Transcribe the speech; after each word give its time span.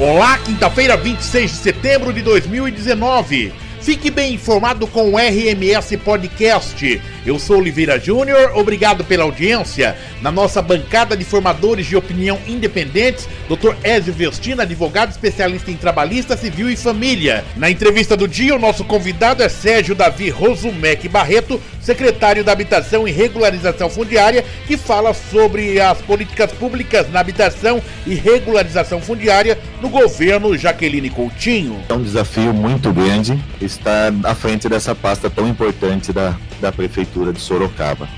Olá, 0.00 0.38
quinta-feira, 0.38 0.96
26 0.96 1.50
de 1.50 1.56
setembro 1.56 2.12
de 2.12 2.22
2019. 2.22 3.52
Fique 3.80 4.12
bem 4.12 4.34
informado 4.34 4.86
com 4.86 5.10
o 5.10 5.16
RMS 5.16 5.96
Podcast. 5.96 7.02
Eu 7.28 7.38
sou 7.38 7.58
Oliveira 7.58 8.00
Júnior, 8.00 8.52
obrigado 8.54 9.04
pela 9.04 9.22
audiência. 9.24 9.94
Na 10.22 10.32
nossa 10.32 10.62
bancada 10.62 11.14
de 11.14 11.26
formadores 11.26 11.84
de 11.84 11.94
opinião 11.94 12.38
independentes, 12.46 13.28
Dr. 13.46 13.74
Ezio 13.84 14.14
Vestina, 14.14 14.62
advogado 14.62 15.10
especialista 15.10 15.70
em 15.70 15.76
trabalhista, 15.76 16.38
civil 16.38 16.70
e 16.70 16.76
família. 16.76 17.44
Na 17.54 17.68
entrevista 17.68 18.16
do 18.16 18.26
dia, 18.26 18.56
o 18.56 18.58
nosso 18.58 18.82
convidado 18.82 19.42
é 19.42 19.48
Sérgio 19.50 19.94
Davi 19.94 20.30
Rosumec 20.30 21.06
Barreto, 21.06 21.60
secretário 21.82 22.42
da 22.42 22.52
Habitação 22.52 23.06
e 23.06 23.10
Regularização 23.10 23.90
Fundiária, 23.90 24.42
que 24.66 24.78
fala 24.78 25.12
sobre 25.12 25.78
as 25.78 26.00
políticas 26.00 26.50
públicas 26.52 27.12
na 27.12 27.20
habitação 27.20 27.82
e 28.06 28.14
regularização 28.14 29.02
fundiária 29.02 29.58
no 29.82 29.90
governo 29.90 30.56
Jaqueline 30.56 31.10
Coutinho. 31.10 31.78
É 31.90 31.92
um 31.92 32.02
desafio 32.02 32.54
muito 32.54 32.90
grande 32.90 33.38
estar 33.60 34.14
à 34.24 34.34
frente 34.34 34.66
dessa 34.66 34.94
pasta 34.94 35.28
tão 35.28 35.46
importante 35.46 36.10
da, 36.10 36.34
da 36.60 36.72
Prefeitura 36.72 37.32
de 37.32 37.40
Sorocaba. 37.40 38.08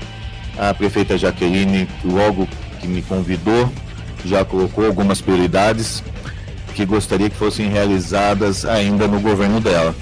A 0.57 0.73
prefeita 0.73 1.17
Jaqueline, 1.17 1.87
logo 2.03 2.47
que 2.79 2.87
me 2.87 3.01
convidou, 3.01 3.71
já 4.25 4.43
colocou 4.43 4.85
algumas 4.85 5.21
prioridades 5.21 6.03
que 6.75 6.85
gostaria 6.85 7.29
que 7.29 7.35
fossem 7.35 7.69
realizadas 7.69 8.65
ainda 8.65 9.07
no 9.07 9.19
governo 9.19 9.59
dela. 9.59 9.95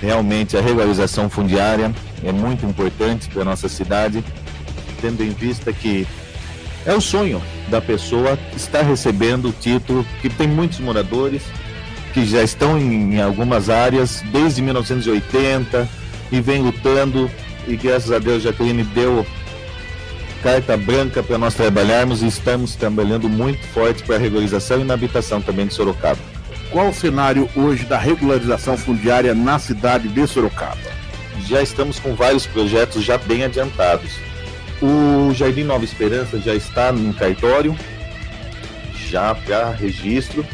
Realmente 0.00 0.56
a 0.56 0.60
regularização 0.60 1.28
fundiária 1.28 1.92
é 2.22 2.32
muito 2.32 2.66
importante 2.66 3.28
para 3.28 3.42
a 3.42 3.44
nossa 3.44 3.68
cidade, 3.68 4.22
tendo 5.00 5.22
em 5.22 5.30
vista 5.30 5.72
que 5.72 6.06
é 6.84 6.94
o 6.94 7.00
sonho 7.00 7.42
da 7.68 7.80
pessoa 7.80 8.38
estar 8.54 8.82
recebendo 8.82 9.48
o 9.48 9.52
título, 9.52 10.06
que 10.20 10.28
tem 10.28 10.46
muitos 10.46 10.78
moradores 10.78 11.42
que 12.14 12.24
já 12.24 12.42
estão 12.42 12.78
em, 12.78 13.20
algumas 13.20 13.68
áreas 13.68 14.22
desde 14.32 14.62
1980 14.62 15.88
e 16.30 16.40
vem 16.40 16.62
lutando 16.62 17.30
e 17.66 17.76
graças 17.76 18.12
a 18.12 18.18
Deus 18.18 18.42
Jaqueline 18.42 18.84
deu 18.84 19.26
carta 20.42 20.76
branca 20.76 21.22
para 21.22 21.38
nós 21.38 21.54
trabalharmos 21.54 22.22
e 22.22 22.26
estamos 22.26 22.76
trabalhando 22.76 23.28
muito 23.28 23.66
forte 23.68 24.02
para 24.02 24.16
a 24.16 24.18
regularização 24.18 24.80
e 24.80 24.84
na 24.84 24.94
habitação 24.94 25.40
também 25.40 25.66
de 25.66 25.74
Sorocaba. 25.74 26.20
Qual 26.70 26.88
o 26.88 26.94
cenário 26.94 27.48
hoje 27.56 27.84
da 27.84 27.98
regularização 27.98 28.76
fundiária 28.76 29.34
na 29.34 29.58
cidade 29.58 30.08
de 30.08 30.26
Sorocaba? 30.26 30.96
Já 31.46 31.62
estamos 31.62 31.98
com 31.98 32.14
vários 32.14 32.46
projetos 32.46 33.02
já 33.02 33.18
bem 33.18 33.44
adiantados. 33.44 34.12
O 34.80 35.32
Jardim 35.34 35.64
Nova 35.64 35.84
Esperança 35.84 36.38
já 36.38 36.54
está 36.54 36.92
no 36.92 37.14
cartório, 37.14 37.76
já 39.10 39.34
para 39.34 39.70
registro, 39.70 40.46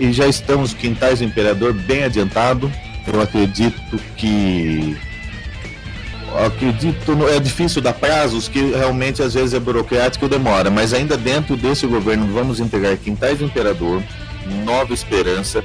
e 0.00 0.12
já 0.12 0.26
estamos 0.26 0.72
Quintais 0.72 1.18
do 1.18 1.24
Imperador 1.24 1.72
bem 1.72 2.04
adiantado. 2.04 2.72
Eu 3.06 3.20
acredito 3.20 3.98
que 4.16 4.96
acredito, 6.38 7.12
é 7.28 7.38
difícil 7.38 7.80
dar 7.80 7.92
prazos, 7.92 8.48
que 8.48 8.60
realmente 8.72 9.22
às 9.22 9.34
vezes 9.34 9.54
é 9.54 9.60
burocrático 9.60 10.26
e 10.26 10.28
demora, 10.28 10.70
mas 10.70 10.92
ainda 10.92 11.16
dentro 11.16 11.56
desse 11.56 11.86
governo 11.86 12.26
vamos 12.32 12.60
entregar 12.60 12.96
Quintais 12.96 13.38
do 13.38 13.44
Imperador, 13.44 14.02
Nova 14.64 14.92
Esperança. 14.92 15.62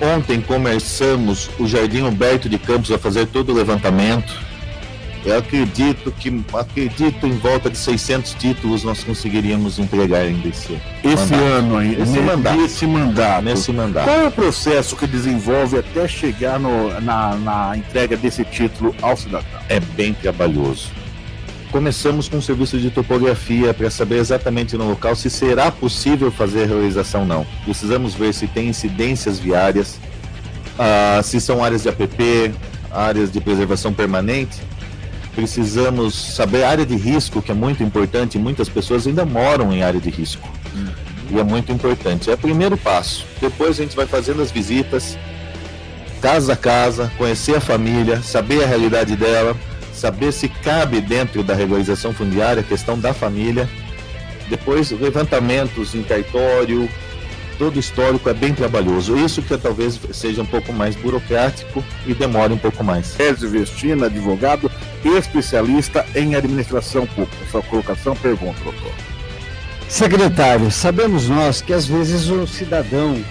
Ontem 0.00 0.40
começamos 0.40 1.50
o 1.58 1.66
Jardim 1.66 2.02
Humberto 2.02 2.48
de 2.48 2.58
Campos 2.58 2.92
a 2.92 2.98
fazer 2.98 3.26
todo 3.26 3.50
o 3.50 3.54
levantamento. 3.54 4.47
Eu 5.24 5.38
acredito 5.38 6.12
que 6.12 6.44
acredito 6.54 7.26
em 7.26 7.32
volta 7.32 7.68
de 7.68 7.76
600 7.76 8.34
títulos 8.34 8.84
nós 8.84 9.02
conseguiríamos 9.02 9.78
entregar 9.78 10.20
ainda 10.20 10.48
esse, 10.48 10.78
esse 11.04 11.34
ano 11.34 11.76
ainda. 11.76 12.02
Esse 12.02 12.20
mandato. 12.20 12.56
Nesse 12.56 12.86
mandato. 12.86 13.44
Nesse 13.44 13.72
mandato. 13.72 14.04
Qual 14.04 14.20
é 14.20 14.26
o 14.28 14.30
processo 14.30 14.96
que 14.96 15.06
desenvolve 15.06 15.78
até 15.78 16.06
chegar 16.06 16.58
no, 16.58 17.00
na, 17.00 17.34
na 17.36 17.76
entrega 17.76 18.16
desse 18.16 18.44
título 18.44 18.94
ao 19.02 19.16
cidadão? 19.16 19.46
É 19.68 19.80
bem 19.80 20.14
trabalhoso. 20.14 20.90
Começamos 21.70 22.28
com 22.28 22.38
um 22.38 22.42
serviço 22.42 22.78
de 22.78 22.90
topografia 22.90 23.74
para 23.74 23.90
saber 23.90 24.16
exatamente 24.16 24.74
no 24.76 24.88
local 24.88 25.14
se 25.14 25.28
será 25.28 25.70
possível 25.70 26.30
fazer 26.30 26.62
a 26.62 26.66
realização 26.66 27.22
ou 27.22 27.26
não. 27.26 27.46
Precisamos 27.64 28.14
ver 28.14 28.32
se 28.32 28.46
tem 28.46 28.68
incidências 28.68 29.38
viárias, 29.38 30.00
ah, 30.78 31.20
se 31.22 31.38
são 31.38 31.62
áreas 31.62 31.82
de 31.82 31.90
APP, 31.90 32.54
áreas 32.90 33.30
de 33.30 33.38
preservação 33.38 33.92
permanente 33.92 34.67
precisamos 35.38 36.16
saber 36.16 36.64
a 36.64 36.70
área 36.70 36.84
de 36.84 36.96
risco, 36.96 37.40
que 37.40 37.52
é 37.52 37.54
muito 37.54 37.80
importante, 37.80 38.36
muitas 38.36 38.68
pessoas 38.68 39.06
ainda 39.06 39.24
moram 39.24 39.72
em 39.72 39.84
área 39.84 40.00
de 40.00 40.10
risco. 40.10 40.48
Uhum. 40.74 40.88
E 41.30 41.38
é 41.38 41.44
muito 41.44 41.70
importante. 41.70 42.28
É 42.28 42.34
o 42.34 42.38
primeiro 42.38 42.76
passo. 42.76 43.24
Depois 43.40 43.78
a 43.78 43.84
gente 43.84 43.94
vai 43.94 44.04
fazendo 44.04 44.42
as 44.42 44.50
visitas, 44.50 45.16
casa 46.20 46.54
a 46.54 46.56
casa, 46.56 47.12
conhecer 47.16 47.54
a 47.54 47.60
família, 47.60 48.20
saber 48.20 48.64
a 48.64 48.66
realidade 48.66 49.14
dela, 49.14 49.56
saber 49.94 50.32
se 50.32 50.48
cabe 50.48 51.00
dentro 51.00 51.44
da 51.44 51.54
regularização 51.54 52.12
fundiária 52.12 52.60
a 52.60 52.64
questão 52.64 52.98
da 52.98 53.14
família. 53.14 53.70
Depois, 54.48 54.90
levantamentos 54.90 55.94
em 55.94 56.02
território, 56.02 56.88
todo 57.60 57.76
o 57.76 57.78
histórico 57.78 58.28
é 58.28 58.34
bem 58.34 58.52
trabalhoso. 58.52 59.16
Isso 59.16 59.40
que 59.40 59.56
talvez 59.56 60.00
seja 60.12 60.42
um 60.42 60.46
pouco 60.46 60.72
mais 60.72 60.96
burocrático 60.96 61.84
e 62.08 62.12
demore 62.12 62.52
um 62.52 62.58
pouco 62.58 62.82
mais. 62.82 63.14
Ezio 63.20 63.48
Vestina, 63.48 64.06
advogado 64.06 64.68
especialista 65.04 66.04
em 66.14 66.34
administração 66.34 67.06
pública. 67.06 67.36
Sua 67.50 67.62
colocação, 67.62 68.16
pergunta, 68.16 68.58
doutor. 68.62 68.92
Secretário, 69.88 70.70
sabemos 70.70 71.28
nós 71.28 71.62
que 71.62 71.72
às 71.72 71.86
vezes 71.86 72.28
o 72.28 72.46
cidadão 72.46 73.22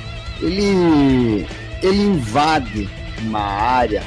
ele, 0.42 1.46
ele 1.84 2.02
invade 2.02 2.90
uma 3.22 3.42
área, 3.42 4.02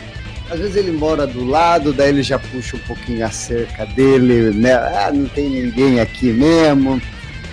às 0.50 0.58
vezes 0.58 0.76
ele 0.76 0.90
mora 0.90 1.26
do 1.26 1.44
lado, 1.44 1.92
daí 1.92 2.08
ele 2.08 2.22
já 2.22 2.38
puxa 2.38 2.76
um 2.76 2.80
pouquinho 2.80 3.24
a 3.24 3.30
cerca 3.30 3.86
dele, 3.86 4.50
né? 4.50 4.74
Ah, 4.74 5.10
não 5.12 5.26
tem 5.26 5.48
ninguém 5.48 6.00
aqui 6.00 6.32
mesmo 6.32 7.00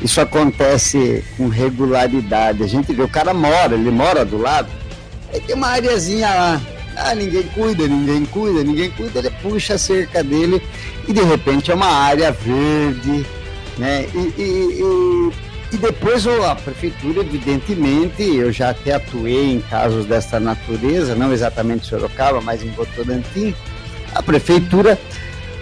isso 0.02 0.22
acontece 0.22 1.24
com 1.36 1.48
regularidade. 1.48 2.64
A 2.64 2.68
gente 2.68 2.94
vê, 2.94 3.04
o 3.04 3.08
cara 3.08 3.34
mora, 3.34 3.74
ele 3.76 3.90
mora 3.90 4.24
do 4.24 4.38
lado, 4.38 4.70
aí 5.34 5.40
tem 5.42 5.56
uma 5.56 5.68
areazinha 5.68 6.30
lá. 6.30 6.62
Ah, 7.00 7.14
ninguém 7.14 7.44
cuida, 7.44 7.88
ninguém 7.88 8.26
cuida, 8.26 8.64
ninguém 8.64 8.90
cuida, 8.90 9.20
ele 9.20 9.30
puxa 9.42 9.76
a 9.76 9.78
cerca 9.78 10.24
dele 10.24 10.62
e 11.08 11.14
de 11.14 11.22
repente 11.24 11.72
é 11.72 11.76
uma 11.76 11.86
área 11.86 12.32
verde, 12.32 13.24
né? 13.78 14.08
E, 14.16 14.18
e, 14.18 14.42
e, 14.42 15.76
e 15.76 15.78
depois 15.78 16.26
a 16.26 16.56
prefeitura, 16.56 17.22
evidentemente, 17.22 18.24
eu 18.24 18.52
já 18.52 18.72
até 18.72 18.94
atuei 18.94 19.54
em 19.54 19.62
casos 19.62 20.08
desta 20.08 20.40
natureza, 20.40 21.14
não 21.14 21.32
exatamente 21.32 21.86
em 21.86 21.90
Sorocaba, 21.90 22.42
mas 22.42 22.64
em 22.64 22.72
Votorantim, 22.72 23.54
a 24.16 24.24
prefeitura 24.24 24.98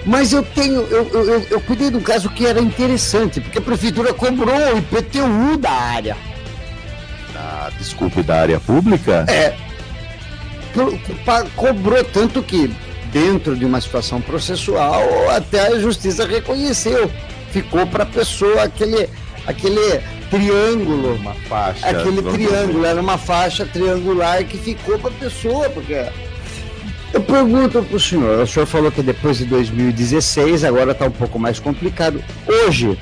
mas 0.06 0.32
eu 0.32 0.44
tenho, 0.44 0.82
eu, 0.82 1.10
eu, 1.10 1.48
eu, 1.50 1.62
cuidei 1.62 1.90
de 1.90 1.98
um 1.98 2.02
caso 2.02 2.30
que 2.30 2.46
era 2.46 2.62
interessante, 2.62 3.42
porque 3.42 3.58
a 3.58 3.62
prefeitura 3.62 4.14
cobrou 4.14 4.56
o 4.56 4.78
IPTU 4.78 5.58
da 5.58 5.72
área. 5.72 6.16
Ah, 7.36 7.72
desculpe, 7.76 8.22
da 8.22 8.42
área 8.42 8.60
pública? 8.60 9.26
É. 9.28 9.65
Cobrou 11.56 12.04
tanto 12.04 12.44
que, 12.44 12.72
dentro 13.12 13.56
de 13.56 13.66
uma 13.66 13.80
situação 13.80 14.22
processual, 14.22 15.04
até 15.32 15.68
a 15.68 15.80
justiça 15.80 16.26
reconheceu. 16.26 17.10
Ficou 17.52 17.88
para 17.88 18.04
a 18.04 18.08
pessoa 18.08 18.64
aquele, 18.64 19.10
aquele 19.48 20.02
triângulo. 20.30 21.16
Uma 21.16 21.34
faixa. 21.34 21.88
Aquele 21.88 22.22
triângulo, 22.22 22.86
era 22.86 23.00
uma 23.00 23.18
faixa 23.18 23.66
triangular 23.66 24.44
que 24.44 24.58
ficou 24.58 25.00
para 25.00 25.12
a 25.12 25.14
pessoa, 25.14 25.70
porque 25.70 26.06
eu 27.14 27.22
pergunto 27.22 27.82
para 27.82 27.96
o 27.96 28.00
senhor, 28.00 28.42
o 28.42 28.48
senhor 28.48 28.66
falou 28.66 28.92
que 28.92 29.02
depois 29.02 29.38
de 29.38 29.46
2016 29.46 30.66
agora 30.66 30.92
está 30.92 31.06
um 31.06 31.12
pouco 31.12 31.40
mais 31.40 31.60
complicado. 31.60 32.22
Hoje, 32.46 33.00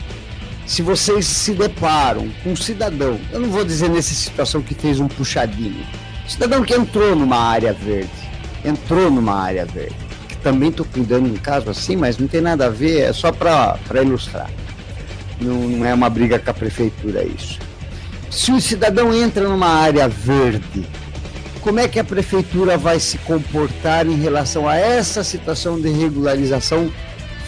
se 0.67 0.83
vocês 0.83 1.25
se 1.25 1.53
deparam 1.53 2.29
com 2.43 2.51
um 2.51 2.55
cidadão, 2.55 3.19
eu 3.31 3.39
não 3.39 3.49
vou 3.49 3.65
dizer 3.65 3.89
nessa 3.89 4.13
situação 4.13 4.61
que 4.61 4.75
fez 4.75 4.99
um 4.99 5.07
puxadinho, 5.07 5.83
cidadão 6.27 6.63
que 6.63 6.73
entrou 6.73 7.15
numa 7.15 7.37
área 7.37 7.73
verde, 7.73 8.09
entrou 8.63 9.11
numa 9.11 9.35
área 9.35 9.65
verde, 9.65 9.95
que 10.27 10.35
também 10.37 10.69
estou 10.69 10.85
cuidando 10.85 11.29
de 11.29 11.35
um 11.35 11.41
caso 11.41 11.69
assim, 11.69 11.95
mas 11.95 12.17
não 12.17 12.27
tem 12.27 12.41
nada 12.41 12.67
a 12.67 12.69
ver, 12.69 13.01
é 13.01 13.13
só 13.13 13.31
para 13.31 13.77
ilustrar. 14.01 14.49
Não, 15.39 15.55
não 15.55 15.85
é 15.85 15.93
uma 15.93 16.09
briga 16.09 16.39
com 16.39 16.49
a 16.49 16.53
prefeitura 16.53 17.23
isso. 17.23 17.59
Se 18.31 18.51
o 18.51 18.59
cidadão 18.59 19.13
entra 19.13 19.47
numa 19.47 19.67
área 19.67 20.07
verde, 20.07 20.87
como 21.61 21.79
é 21.79 21.87
que 21.87 21.99
a 21.99 22.03
prefeitura 22.03 22.77
vai 22.77 22.99
se 22.99 23.17
comportar 23.19 24.07
em 24.07 24.15
relação 24.15 24.67
a 24.67 24.75
essa 24.75 25.23
situação 25.23 25.79
de 25.79 25.89
regularização 25.89 26.91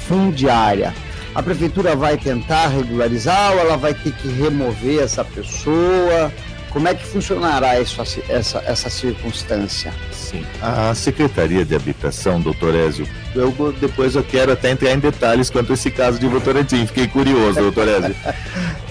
fundiária? 0.07 0.93
A 1.33 1.43
prefeitura 1.43 1.95
vai 1.95 2.17
tentar 2.17 2.67
regularizar 2.67 3.51
ou 3.53 3.59
ela 3.59 3.75
vai 3.75 3.93
ter 3.93 4.13
que 4.13 4.29
remover 4.29 5.03
essa 5.03 5.25
pessoa? 5.25 6.31
Como 6.75 6.89
é 6.89 6.93
que 6.93 7.07
funcionará 7.07 7.79
isso, 7.79 8.01
essa, 8.27 8.61
essa 8.67 8.89
circunstância? 8.89 9.93
Sim, 10.11 10.45
a 10.61 10.93
Secretaria 10.93 11.63
de 11.63 11.73
Habitação, 11.73 12.41
doutor 12.41 12.75
Ézio, 12.75 13.07
eu, 13.33 13.73
depois 13.79 14.13
eu 14.13 14.23
quero 14.25 14.51
até 14.51 14.71
entrar 14.71 14.91
em 14.91 14.99
detalhes 14.99 15.49
quanto 15.49 15.71
a 15.71 15.73
esse 15.73 15.89
caso 15.89 16.19
de 16.19 16.27
Votorantim, 16.27 16.85
fiquei 16.85 17.07
curioso, 17.07 17.61
doutor 17.61 17.87
Ézio. 17.87 18.13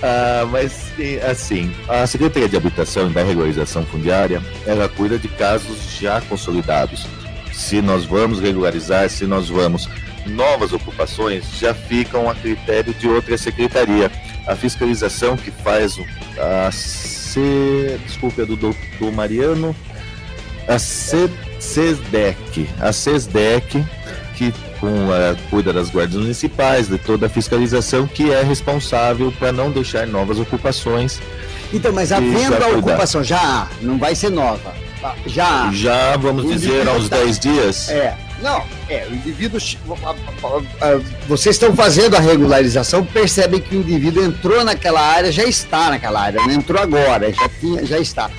Ah, 0.07 0.47
mas 0.51 0.93
assim, 1.31 1.75
a 1.89 2.07
Secretaria 2.07 2.47
de 2.47 2.57
Habitação 2.59 3.09
e 3.09 3.13
da 3.15 3.23
Regularização 3.23 3.87
Fundiária, 3.87 4.43
ela 4.67 4.87
cuida 4.87 5.19
de 5.19 5.29
casos 5.29 5.79
já 5.99 6.21
consolidados. 6.21 7.07
Se 7.55 7.81
nós 7.81 8.05
vamos 8.05 8.39
regularizar, 8.39 9.09
se 9.09 9.25
nós 9.25 9.49
vamos 9.49 9.89
novas 10.27 10.75
ocupações, 10.75 11.47
já 11.59 11.73
ficam 11.73 12.29
a 12.29 12.35
critério 12.35 12.93
de 12.93 13.09
outra 13.09 13.39
secretaria. 13.39 14.13
A 14.47 14.55
fiscalização 14.55 15.39
que 15.39 15.51
faz 15.51 15.99
a 16.39 16.71
C, 17.35 17.99
desculpa, 18.07 18.43
é 18.43 18.47
do 18.47 18.55
doutor 18.55 19.13
Mariano, 19.13 19.75
a 20.69 20.79
C, 20.79 21.29
CESDEC, 21.59 22.69
a 22.81 22.93
CESDEC, 22.93 23.85
que 24.37 24.55
com 24.79 25.11
a, 25.13 25.35
cuida 25.51 25.73
das 25.73 25.91
guardas 25.91 26.15
municipais, 26.15 26.89
de 26.89 26.97
toda 26.97 27.27
a 27.27 27.29
fiscalização, 27.29 28.07
que 28.07 28.31
é 28.31 28.43
responsável 28.43 29.33
para 29.33 29.51
não 29.51 29.73
deixar 29.73 30.07
novas 30.07 30.39
ocupações. 30.39 31.21
Então, 31.73 31.93
mas 31.93 32.13
havendo 32.13 32.63
a 32.63 32.69
ocupação, 32.69 33.25
já 33.25 33.41
há, 33.41 33.69
não 33.83 33.99
vai 33.99 34.15
ser 34.15 34.31
nova. 34.31 34.73
Já 35.27 35.67
há. 35.69 35.73
Já, 35.73 36.17
vamos 36.17 36.47
dizer, 36.47 36.87
aos 36.89 37.09
10 37.09 37.39
tá... 37.39 37.43
dias. 37.43 37.89
É, 37.89 38.17
não, 38.45 38.63
é, 38.91 39.07
o 39.11 39.15
indivíduo. 39.15 39.59
Vocês 41.27 41.57
estão 41.57 41.75
fazendo 41.75 42.15
a 42.15 42.21
regularização, 42.21 43.03
percebem 43.03 43.59
que 43.59 43.75
o 43.75 43.81
indivíduo 43.81 44.23
entrou 44.23 44.63
naquela 44.63 45.01
área, 45.01 45.33
já 45.33 45.45
está 45.45 45.89
naquela 45.89 46.21
área, 46.21 46.43
não 46.43 46.53
entrou 46.53 46.81
agora, 46.81 47.33
já, 47.33 47.49
tinha, 47.49 47.87
já 47.87 47.99
está. 47.99 48.31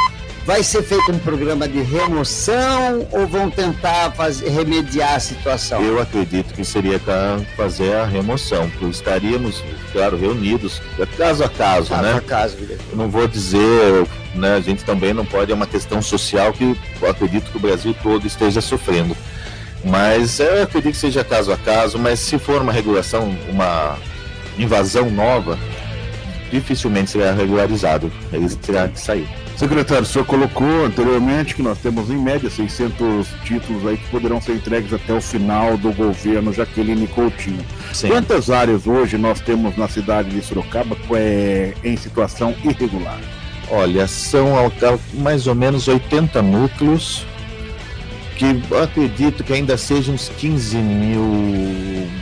Vai 0.45 0.61
ser 0.61 0.83
feito 0.83 1.11
um 1.11 1.17
programa 1.17 1.67
de 1.67 1.81
remoção 1.81 3.07
ou 3.11 3.25
vão 3.25 3.49
tentar 3.49 4.11
fazer, 4.11 4.47
remediar 4.47 5.15
a 5.15 5.19
situação? 5.19 5.81
Eu 5.81 5.99
acredito 5.99 6.53
que 6.53 6.63
seria 6.63 7.01
fazer 7.57 7.95
a 7.95 8.05
remoção, 8.05 8.69
porque 8.69 8.85
estaríamos, 8.85 9.63
claro, 9.91 10.15
reunidos, 10.15 10.83
caso 11.17 11.43
a 11.43 11.49
caso, 11.49 11.89
caso 11.89 12.03
né? 12.03 12.13
A 12.13 12.21
caso, 12.21 12.57
Eu 12.59 12.95
não 12.95 13.09
vou 13.09 13.27
dizer, 13.27 14.07
né? 14.35 14.57
A 14.57 14.59
gente 14.59 14.85
também 14.85 15.15
não 15.15 15.25
pode, 15.25 15.51
é 15.51 15.55
uma 15.55 15.65
questão 15.65 15.99
social 15.99 16.53
que 16.53 16.77
eu 17.01 17.09
acredito 17.09 17.49
que 17.49 17.57
o 17.57 17.59
Brasil 17.59 17.95
todo 18.03 18.27
esteja 18.27 18.61
sofrendo. 18.61 19.17
Mas 19.85 20.39
eu 20.39 20.63
acredito 20.63 20.93
que 20.93 20.99
seja 20.99 21.23
caso 21.23 21.51
a 21.51 21.57
caso, 21.57 21.99
mas 21.99 22.19
se 22.19 22.39
for 22.39 22.61
uma 22.61 22.71
regulação, 22.71 23.37
uma 23.47 23.97
invasão 24.57 25.11
nova, 25.11 25.59
dificilmente 26.51 27.11
será 27.11 27.31
regularizado. 27.31 28.11
Ele 28.33 28.49
terá 28.55 28.87
que 28.87 28.99
sair. 28.99 29.27
Secretário, 29.55 30.03
o 30.03 30.05
senhor 30.05 30.25
colocou 30.25 30.85
anteriormente 30.85 31.55
que 31.55 31.61
nós 31.61 31.77
temos 31.77 32.09
em 32.09 32.17
média 32.17 32.49
600 32.49 33.27
títulos 33.45 33.87
aí 33.87 33.95
que 33.95 34.09
poderão 34.09 34.41
ser 34.41 34.53
entregues 34.53 34.91
até 34.91 35.13
o 35.13 35.21
final 35.21 35.77
do 35.77 35.93
governo 35.93 36.51
Jaqueline 36.51 37.07
Coutinho. 37.07 37.65
Sim. 37.93 38.09
Quantas 38.09 38.49
áreas 38.49 38.85
hoje 38.85 39.17
nós 39.17 39.39
temos 39.39 39.77
na 39.77 39.87
cidade 39.87 40.29
de 40.29 40.41
Sorocaba 40.41 40.97
é, 41.11 41.73
em 41.85 41.95
situação 41.95 42.53
irregular? 42.65 43.17
Olha, 43.69 44.07
são 44.07 44.49
mais 45.13 45.47
ou 45.47 45.55
menos 45.55 45.87
80 45.87 46.41
núcleos 46.41 47.25
que 48.35 48.45
acredito 48.81 49.43
que 49.43 49.53
ainda 49.53 49.77
sejam 49.77 50.13
uns 50.13 50.29
15 50.29 50.77
mil, 50.77 51.23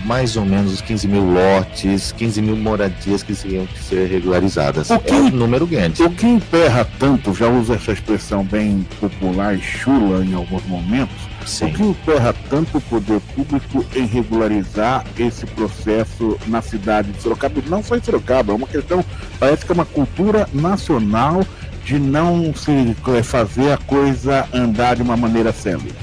mais 0.06 0.38
ou 0.38 0.46
menos 0.46 0.74
uns 0.74 0.82
15 0.82 1.08
mil 1.08 1.24
lotes, 1.24 2.12
15 2.12 2.42
mil 2.42 2.56
moradias 2.56 3.24
que 3.24 3.34
seriam 3.34 3.66
que 3.66 3.80
ser 3.80 4.08
regularizadas. 4.08 4.90
O 4.92 5.00
que, 5.00 5.12
é 5.12 5.16
um 5.16 5.30
número 5.32 5.66
grande. 5.66 6.04
O 6.04 6.10
que 6.12 6.28
emperra 6.28 6.88
tanto, 7.00 7.34
já 7.34 7.48
uso 7.50 7.74
essa 7.74 7.92
expressão 7.92 8.44
bem 8.44 8.86
popular 9.00 9.56
e 9.56 9.62
chula 9.62 10.24
em 10.24 10.34
alguns 10.34 10.64
momentos, 10.66 11.16
Sim. 11.46 11.66
o 11.66 11.74
que 11.74 11.84
emperra 11.84 12.34
tanto 12.50 12.78
o 12.78 12.82
poder 12.82 13.20
público 13.36 13.84
em 13.96 14.06
regularizar 14.06 15.04
esse 15.18 15.46
processo 15.48 16.38
na 16.48 16.62
cidade 16.62 17.12
de 17.12 17.22
Sorocaba? 17.22 17.62
Não 17.68 17.84
só 17.84 17.96
em 17.96 18.04
Sorocaba, 18.04 18.54
é 18.54 18.56
uma 18.56 18.68
questão, 18.68 19.04
parece 19.40 19.66
que 19.66 19.72
é 19.72 19.76
uma 19.76 19.86
cultura 19.86 20.48
nacional 20.54 21.44
de 21.84 22.00
não 22.00 22.54
se 22.54 22.96
é, 23.18 23.24
fazer 23.24 23.72
a 23.72 23.78
coisa 23.78 24.48
andar 24.54 24.96
de 24.96 25.02
uma 25.02 25.18
maneira 25.18 25.52
célere. 25.52 25.94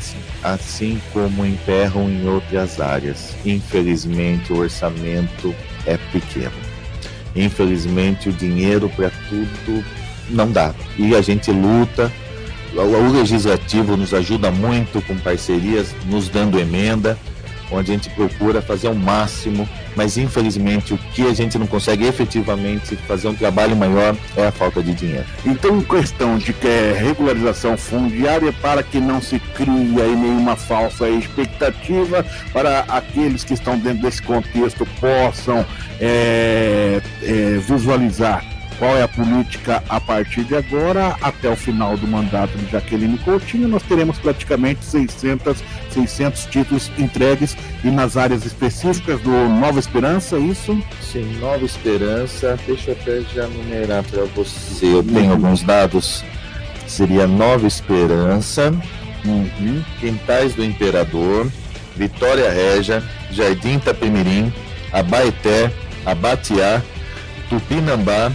Assim 0.43 1.01
como 1.13 1.45
emperram 1.45 2.09
em 2.09 2.27
outras 2.29 2.81
áreas. 2.81 3.35
Infelizmente, 3.45 4.53
o 4.53 4.59
orçamento 4.59 5.55
é 5.87 5.97
pequeno. 6.13 6.53
Infelizmente, 7.35 8.29
o 8.29 8.33
dinheiro 8.33 8.89
para 8.91 9.11
tudo 9.29 9.85
não 10.29 10.51
dá. 10.51 10.75
E 10.97 11.15
a 11.15 11.21
gente 11.21 11.51
luta. 11.51 12.11
O 12.75 13.13
legislativo 13.13 13.97
nos 13.97 14.15
ajuda 14.15 14.51
muito 14.51 15.03
com 15.03 15.17
parcerias, 15.19 15.93
nos 16.07 16.29
dando 16.29 16.59
emenda 16.59 17.19
onde 17.71 17.91
a 17.91 17.95
gente 17.95 18.11
procura 18.11 18.61
fazer 18.61 18.89
o 18.89 18.95
máximo, 18.95 19.69
mas 19.97 20.17
infelizmente 20.17 20.95
o 20.95 20.99
que 20.99 21.27
a 21.27 21.33
gente 21.33 21.59
não 21.59 21.67
consegue 21.67 22.07
efetivamente 22.07 22.97
fazer 22.97 23.29
um 23.29 23.35
trabalho 23.35 23.77
maior 23.77 24.17
é 24.37 24.47
a 24.47 24.53
falta 24.53 24.83
de 24.83 24.95
dinheiro. 24.95 25.25
Então, 25.45 25.81
questão 25.83 26.39
de 26.39 26.53
que 26.53 26.67
é 26.67 26.93
regularização 26.93 27.77
fundiária 27.77 28.53
para 28.53 28.83
que 28.83 29.01
não 29.01 29.21
se 29.21 29.39
crie 29.39 30.01
aí 30.01 30.15
nenhuma 30.15 30.57
falsa 30.57 31.09
expectativa 31.09 32.25
para 32.53 32.81
aqueles 32.89 33.45
que 33.45 33.55
estão 33.55 33.79
dentro 33.79 34.03
desse 34.03 34.23
contexto 34.23 34.87
possam 35.01 35.65
é, 36.01 37.01
é, 37.23 37.59
visualizar 37.67 38.45
qual 38.81 38.97
é 38.97 39.03
a 39.03 39.09
política 39.09 39.85
a 39.91 40.01
partir 40.01 40.43
de 40.43 40.57
agora 40.57 41.15
até 41.21 41.51
o 41.51 41.55
final 41.55 41.99
do 41.99 42.09
mandato 42.09 42.57
de 42.57 42.73
Jaqueline 42.73 43.19
Coutinho. 43.19 43.69
Nós 43.69 43.83
teremos 43.83 44.19
praticamente 44.19 44.83
600, 44.87 45.63
600 45.91 46.47
títulos 46.47 46.91
entregues 46.99 47.55
e 47.85 47.91
nas 47.91 48.17
áreas 48.17 48.47
específicas 48.47 49.21
do 49.21 49.31
Nova 49.31 49.79
Esperança, 49.79 50.39
isso? 50.39 50.83
Sim, 51.03 51.37
Nova 51.39 51.63
Esperança. 51.63 52.59
Deixa 52.67 52.93
eu 52.93 52.97
até 52.99 53.21
já 53.35 53.47
numerar 53.49 54.03
para 54.05 54.25
você. 54.25 54.87
Eu 54.87 55.05
tenho 55.05 55.33
alguns 55.33 55.63
dados. 55.63 56.25
Seria 56.87 57.27
Nova 57.27 57.67
Esperança, 57.67 58.73
uhum. 59.27 59.85
Quintais 60.01 60.55
do 60.55 60.65
Imperador, 60.65 61.53
Vitória 61.95 62.51
Régia, 62.51 63.03
Jardim 63.31 63.77
Itapemirim, 63.77 64.51
Abaeté, 64.91 65.71
Abatiá, 66.07 66.83
Tupinambá, 67.51 68.33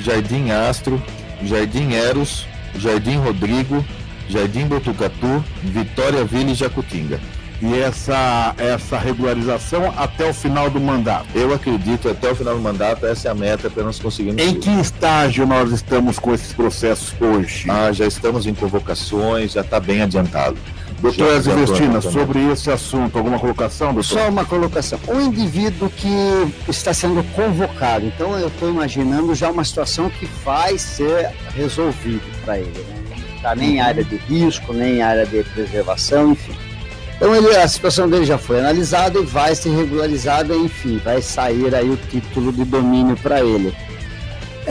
Jardim 0.00 0.50
Astro, 0.50 1.02
Jardim 1.42 1.92
Eros, 1.92 2.46
Jardim 2.76 3.16
Rodrigo, 3.16 3.84
Jardim 4.28 4.66
Botucatu, 4.66 5.44
Vitória 5.62 6.24
Vila 6.24 6.50
e 6.50 6.54
Jacutinga. 6.54 7.20
E 7.62 7.78
essa, 7.78 8.54
essa 8.56 8.98
regularização 8.98 9.92
até 9.94 10.28
o 10.28 10.32
final 10.32 10.70
do 10.70 10.80
mandato? 10.80 11.26
Eu 11.34 11.52
acredito 11.52 12.08
até 12.08 12.30
o 12.30 12.34
final 12.34 12.54
do 12.54 12.62
mandato, 12.62 13.04
essa 13.04 13.28
é 13.28 13.30
a 13.30 13.34
meta 13.34 13.68
para 13.68 13.82
nós 13.82 13.98
conseguirmos. 13.98 14.42
Em 14.42 14.58
que 14.58 14.70
estágio 14.80 15.46
nós 15.46 15.70
estamos 15.70 16.18
com 16.18 16.32
esses 16.32 16.54
processos 16.54 17.12
hoje? 17.20 17.66
Ah, 17.68 17.92
já 17.92 18.06
estamos 18.06 18.46
em 18.46 18.54
convocações, 18.54 19.52
já 19.52 19.60
está 19.60 19.78
bem 19.78 20.00
adiantado. 20.00 20.56
Doutor 21.00 21.34
Ezio 21.34 22.02
sobre 22.02 22.52
esse 22.52 22.70
assunto, 22.70 23.16
alguma 23.16 23.38
colocação, 23.38 23.94
doutor? 23.94 24.18
Só 24.18 24.28
uma 24.28 24.44
colocação. 24.44 24.98
Um 25.08 25.20
indivíduo 25.20 25.88
que 25.90 26.08
está 26.68 26.92
sendo 26.92 27.22
convocado, 27.34 28.06
então 28.06 28.38
eu 28.38 28.48
estou 28.48 28.68
imaginando 28.68 29.34
já 29.34 29.50
uma 29.50 29.64
situação 29.64 30.10
que 30.10 30.26
vai 30.44 30.76
ser 30.76 31.30
resolvida 31.54 32.22
para 32.44 32.58
ele. 32.58 32.68
Né? 32.68 33.16
Não 33.30 33.36
está 33.36 33.54
nem 33.54 33.76
em 33.76 33.80
área 33.80 34.04
de 34.04 34.16
risco, 34.16 34.72
nem 34.72 34.96
em 34.96 35.02
área 35.02 35.24
de 35.24 35.42
preservação, 35.44 36.32
enfim. 36.32 36.54
Então 37.16 37.34
ele, 37.34 37.54
a 37.54 37.68
situação 37.68 38.08
dele 38.08 38.24
já 38.24 38.38
foi 38.38 38.60
analisada 38.60 39.18
e 39.18 39.24
vai 39.24 39.54
ser 39.54 39.76
regularizada, 39.76 40.54
enfim, 40.54 40.98
vai 41.04 41.20
sair 41.20 41.74
aí 41.74 41.88
o 41.88 41.96
título 41.96 42.50
de 42.50 42.64
domínio 42.64 43.16
para 43.18 43.40
ele. 43.40 43.74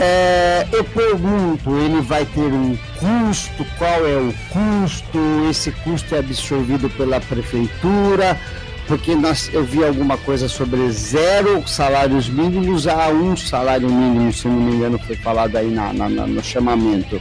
É, 0.02 0.66
eu 0.72 0.82
pergunto, 0.82 1.76
ele 1.76 2.00
vai 2.00 2.24
ter 2.24 2.40
um 2.40 2.74
custo? 2.98 3.66
Qual 3.76 4.06
é 4.06 4.16
o 4.16 4.34
custo? 4.48 5.18
Esse 5.50 5.70
custo 5.70 6.14
é 6.14 6.20
absorvido 6.20 6.88
pela 6.88 7.20
prefeitura? 7.20 8.40
Porque 8.86 9.14
nós, 9.14 9.50
eu 9.52 9.62
vi 9.62 9.84
alguma 9.84 10.16
coisa 10.16 10.48
sobre 10.48 10.90
zero 10.90 11.62
salários 11.68 12.30
mínimos 12.30 12.86
a 12.86 13.08
um 13.08 13.36
salário 13.36 13.90
mínimo, 13.90 14.32
se 14.32 14.48
não 14.48 14.54
me 14.54 14.74
engano, 14.74 14.98
foi 15.00 15.16
falado 15.16 15.54
aí 15.56 15.70
na, 15.70 15.92
na, 15.92 16.08
no 16.08 16.42
chamamento. 16.42 17.20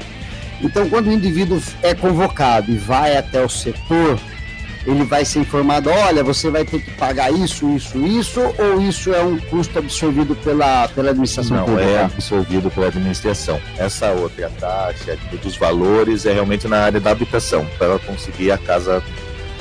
Então, 0.62 0.90
quando 0.90 1.08
o 1.08 1.12
indivíduo 1.12 1.62
é 1.84 1.94
convocado 1.94 2.72
e 2.72 2.78
vai 2.78 3.18
até 3.18 3.44
o 3.44 3.50
setor, 3.50 4.18
ele 4.92 5.04
vai 5.04 5.24
ser 5.24 5.40
informado, 5.40 5.90
olha, 5.90 6.24
você 6.24 6.50
vai 6.50 6.66
ter 6.66 6.82
que 6.82 6.92
pagar 6.92 7.32
isso, 7.32 7.70
isso, 7.76 7.98
isso, 8.06 8.42
ou 8.58 8.82
isso 8.82 9.14
é 9.14 9.22
um 9.22 9.38
custo 9.38 9.78
absorvido 9.78 10.36
pela, 10.36 10.88
pela 10.90 11.12
administração 11.12 11.58
Não, 11.58 11.66
pública? 11.66 11.90
é 11.90 12.04
absorvido 12.04 12.72
pela 12.72 12.88
administração. 12.88 13.60
Essa 13.78 14.12
outra 14.12 14.50
taxa 14.60 15.18
dos 15.42 15.56
valores 15.58 16.26
é 16.26 16.34
realmente 16.34 16.68
na 16.68 16.80
área 16.80 17.00
da 17.00 17.12
habitação, 17.12 17.68
para 17.78 18.00
conseguir 18.00 18.52
a 18.52 18.58
casa 18.58 19.04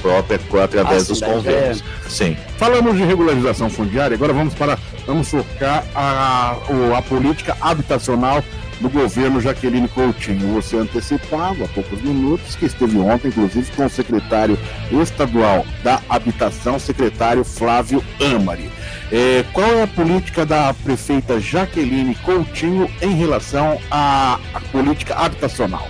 própria 0.00 0.38
através 0.64 1.04
ah, 1.04 1.06
dos 1.08 1.20
convênios. 1.20 1.84
É... 2.06 2.08
Sim. 2.08 2.36
Falamos 2.56 2.96
de 2.96 3.04
regularização 3.04 3.68
fundiária, 3.68 4.14
agora 4.14 4.32
vamos 4.32 4.54
para 4.54 4.78
vamos 5.06 5.28
focar 5.28 5.84
a, 5.94 6.56
a 6.96 7.02
política 7.02 7.56
habitacional 7.60 8.42
do 8.80 8.88
governo 8.88 9.40
Jaqueline 9.40 9.88
Coutinho. 9.88 10.54
Você 10.54 10.76
antecipava 10.76 11.64
há 11.64 11.68
poucos 11.68 12.00
minutos 12.00 12.56
que 12.56 12.66
esteve 12.66 12.98
ontem, 12.98 13.28
inclusive, 13.28 13.70
com 13.72 13.86
o 13.86 13.90
secretário 13.90 14.58
estadual 14.90 15.66
da 15.82 16.00
Habitação, 16.08 16.78
secretário 16.78 17.44
Flávio 17.44 18.02
Amari. 18.20 18.70
É, 19.10 19.44
qual 19.52 19.66
é 19.66 19.82
a 19.82 19.86
política 19.86 20.44
da 20.44 20.72
prefeita 20.74 21.40
Jaqueline 21.40 22.14
Coutinho 22.16 22.90
em 23.00 23.14
relação 23.14 23.78
à, 23.90 24.38
à 24.54 24.60
política 24.72 25.14
habitacional? 25.14 25.88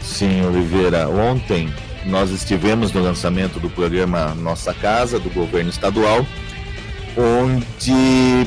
Sim, 0.00 0.46
Oliveira. 0.46 1.08
Ontem 1.08 1.72
nós 2.06 2.30
estivemos 2.30 2.92
no 2.92 3.02
lançamento 3.02 3.58
do 3.58 3.68
programa 3.68 4.34
Nossa 4.34 4.72
Casa, 4.72 5.18
do 5.18 5.28
governo 5.30 5.70
estadual, 5.70 6.24
onde 7.16 8.46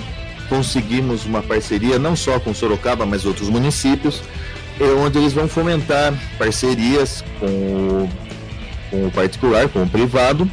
conseguimos 0.49 1.25
uma 1.25 1.41
parceria 1.41 1.99
não 1.99 2.15
só 2.15 2.39
com 2.39 2.53
Sorocaba, 2.53 3.05
mas 3.05 3.25
outros 3.25 3.47
municípios, 3.47 4.21
onde 5.03 5.17
eles 5.17 5.33
vão 5.33 5.47
fomentar 5.47 6.13
parcerias 6.37 7.23
com 7.39 7.45
o, 7.45 8.09
com 8.89 9.07
o 9.07 9.11
particular, 9.11 9.69
com 9.69 9.83
o 9.83 9.89
privado, 9.89 10.49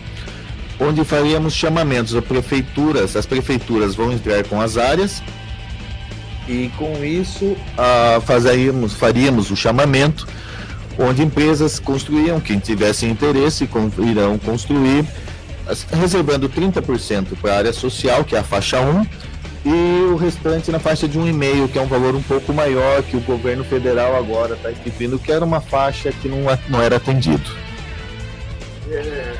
onde 0.79 1.03
faríamos 1.05 1.55
chamamentos. 1.55 2.15
A 2.15 2.23
prefeituras, 2.23 3.17
as 3.17 3.25
prefeituras 3.25 3.95
vão 3.95 4.13
entrar 4.13 4.45
com 4.45 4.61
as 4.61 4.77
áreas 4.77 5.23
e 6.47 6.71
com 6.77 7.05
isso 7.05 7.57
ah, 7.77 8.21
faríamos, 8.25 8.93
faríamos 8.93 9.51
o 9.51 9.57
chamamento 9.57 10.27
onde 10.99 11.23
empresas 11.23 11.79
construíam, 11.79 12.41
quem 12.41 12.59
tivesse 12.59 13.07
interesse 13.07 13.69
irão 13.99 14.39
construir, 14.39 15.05
reservando 15.93 16.49
30% 16.49 17.37
para 17.41 17.53
a 17.53 17.59
área 17.59 17.73
social, 17.73 18.25
que 18.25 18.35
é 18.35 18.39
a 18.39 18.43
faixa 18.45 18.81
1, 18.81 19.07
e 19.67 20.05
o 20.05 20.15
restante 20.15 20.71
na 20.71 20.79
faixa 20.79 21.09
de 21.09 21.19
1,5, 21.19 21.69
que 21.73 21.79
é 21.79 21.83
um 21.83 21.87
valor 21.87 22.15
um 22.15 22.23
pouco 22.23 22.53
maior 22.55 23.03
que 23.03 23.17
o 23.17 23.21
governo 23.21 23.65
federal 23.65 24.15
agora 24.15 24.55
está 24.55 24.71
instituindo, 24.71 25.19
que 25.19 25.33
era 25.33 25.45
uma 25.45 25.61
faixa 25.61 26.13
que 26.13 26.29
não, 26.29 26.39
não 26.69 26.81
era 26.81 26.97
atendido. 26.97 27.51
É 28.89 29.35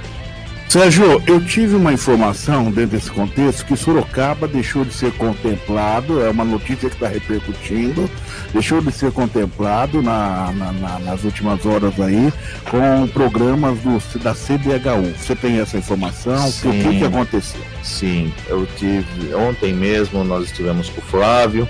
Sérgio, 0.69 1.23
eu 1.27 1.43
tive 1.45 1.77
uma 1.77 1.93
informação 1.93 2.65
dentro 2.73 2.99
desse 2.99 3.11
contexto 3.11 3.65
que 3.65 3.77
Sorocaba 3.77 4.49
deixou 4.49 4.85
de 4.85 4.93
ser 4.93 5.13
contemplado, 5.13 6.21
é 6.21 6.29
uma 6.29 6.45
notícia 6.45 6.91
que 6.91 6.97
está 6.97 7.07
repercutindo, 7.07 8.11
deixou 8.57 8.81
de 8.81 8.91
ser 8.91 9.13
contemplado 9.13 10.01
na, 10.01 10.51
na, 10.53 10.73
na, 10.73 10.99
nas 11.01 11.25
últimas 11.25 11.67
horas 11.67 12.01
aí 12.01 12.33
com 12.71 13.07
programas 13.09 13.79
do, 13.81 13.99
da 14.19 14.35
CDHU. 14.35 15.15
Você 15.19 15.37
tem 15.37 15.61
essa 15.61 15.77
informação? 15.77 16.51
Sim, 16.51 16.69
o 16.69 16.73
que, 16.73 16.99
que 16.99 17.05
aconteceu? 17.05 17.61
Sim, 17.83 18.33
eu 18.49 18.67
tive. 18.79 19.35
Ontem 19.35 19.75
mesmo 19.75 20.25
nós 20.25 20.47
estivemos 20.47 20.89
com 20.89 21.03
o 21.03 21.05
Flávio, 21.05 21.69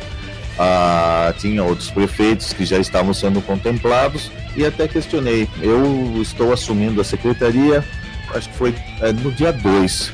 ah, 0.61 1.35
tinha 1.38 1.64
outros 1.64 1.90
prefeitos 1.90 2.52
que 2.52 2.64
já 2.64 2.78
estavam 2.78 3.12
sendo 3.12 3.43
contemplados 3.43 4.31
e 4.57 4.64
até 4.64 4.87
questionei. 4.87 5.49
Eu 5.61 6.23
estou 6.23 6.52
assumindo 6.52 7.00
a 7.00 7.05
secretaria 7.05 7.85
acho 8.33 8.49
que 8.49 8.57
foi 8.57 8.75
é, 9.00 9.12
no 9.12 9.33
dia 9.33 9.52
2. 9.52 10.12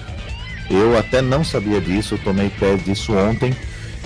Eu 0.71 0.97
até 0.97 1.21
não 1.21 1.45
sabia 1.45 1.83
disso, 1.83 2.15
eu 2.15 2.19
tomei 2.19 2.49
pé 2.49 2.77
disso 2.77 3.13
ontem 3.15 3.55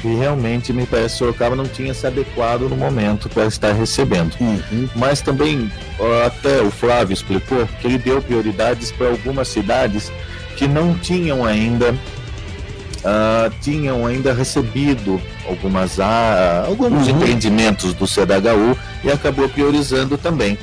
e 0.04 0.14
realmente 0.14 0.72
me 0.72 0.86
parece 0.86 1.14
que 1.14 1.18
Sorocaba 1.18 1.56
não 1.56 1.66
tinha 1.66 1.92
se 1.94 2.06
adequado 2.06 2.62
no 2.62 2.76
momento 2.76 3.28
para 3.28 3.46
estar 3.46 3.72
recebendo. 3.72 4.34
Uhum. 4.40 4.88
Mas 4.94 5.20
também, 5.20 5.70
até 6.24 6.60
o 6.60 6.70
Flávio 6.70 7.14
explicou 7.14 7.66
que 7.80 7.86
ele 7.86 7.98
deu 7.98 8.20
prioridades 8.20 8.92
para 8.92 9.08
algumas 9.08 9.48
cidades 9.48 10.12
que 10.56 10.66
não 10.68 10.96
tinham 10.98 11.44
ainda 11.44 11.94
uh, 13.06 13.54
tinham 13.60 14.06
ainda 14.06 14.32
recebido 14.32 15.20
algumas 15.46 15.98
uh, 15.98 16.66
alguns 16.66 17.06
uhum. 17.06 17.16
empreendimentos 17.16 17.94
do 17.94 18.06
CDHU 18.06 18.76
e 19.04 19.10
acabou 19.10 19.48
priorizando 19.48 20.18
também. 20.18 20.58